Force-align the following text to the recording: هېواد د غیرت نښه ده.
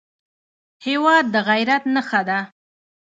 هېواد 0.85 1.25
د 1.33 1.35
غیرت 1.47 1.83
نښه 1.93 2.21
ده. 2.29 2.39